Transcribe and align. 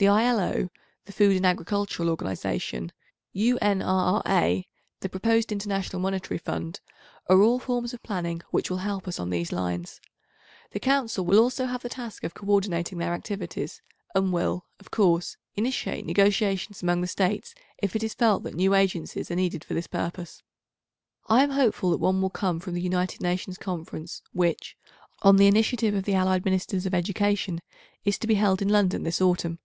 The 0.00 0.08
I.L.O., 0.08 0.70
the 1.04 1.12
Food 1.12 1.36
and 1.36 1.44
Agricultural 1.44 2.08
Organisation, 2.08 2.90
U.N.R.R.A., 3.34 4.66
the 5.00 5.08
proposed 5.10 5.52
International 5.52 6.00
Monetary 6.00 6.38
Fund, 6.38 6.80
are 7.28 7.42
all 7.42 7.58
forms 7.58 7.92
of 7.92 8.02
planning, 8.02 8.40
which 8.50 8.70
will 8.70 8.78
help 8.78 9.06
us 9.06 9.20
on 9.20 9.28
these 9.28 9.52
lines. 9.52 10.00
The 10.70 10.80
Council 10.80 11.22
will 11.26 11.38
also 11.38 11.66
have 11.66 11.82
the 11.82 11.90
task 11.90 12.24
of 12.24 12.32
co 12.32 12.46
ordinating 12.46 12.96
their 12.96 13.12
activities, 13.12 13.82
and 14.14 14.32
will, 14.32 14.64
of 14.78 14.90
course, 14.90 15.36
initiate 15.54 16.06
negotiations 16.06 16.82
among 16.82 17.02
the 17.02 17.06
States 17.06 17.54
if 17.76 17.94
it 17.94 18.02
is 18.02 18.14
felt 18.14 18.42
that 18.44 18.54
new 18.54 18.72
agencies 18.74 19.30
are 19.30 19.36
needed 19.36 19.62
for 19.64 19.74
this 19.74 19.86
purpose. 19.86 20.42
I 21.28 21.42
am 21.42 21.50
hopeful 21.50 21.90
that 21.90 22.00
one 22.00 22.22
will 22.22 22.30
come 22.30 22.58
from 22.58 22.72
the 22.72 22.80
United 22.80 23.20
Nations 23.20 23.58
Conference, 23.58 24.22
which, 24.32 24.78
on 25.20 25.36
the 25.36 25.46
initiative 25.46 25.92
of 25.94 26.04
the 26.04 26.14
Allied 26.14 26.46
Ministers 26.46 26.86
of 26.86 26.94
Education, 26.94 27.60
is 28.02 28.16
to 28.16 28.26
be 28.26 28.36
held 28.36 28.62
in 28.62 28.68
London 28.70 29.02
this 29.02 29.20
autumn. 29.20 29.58